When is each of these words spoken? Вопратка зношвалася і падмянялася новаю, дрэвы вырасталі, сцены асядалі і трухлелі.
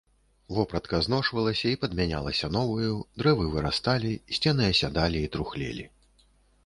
Вопратка 0.57 0.99
зношвалася 1.07 1.67
і 1.73 1.79
падмянялася 1.83 2.49
новаю, 2.57 2.95
дрэвы 3.23 3.45
вырасталі, 3.57 4.11
сцены 4.39 4.63
асядалі 4.73 5.17
і 5.27 5.31
трухлелі. 5.37 5.85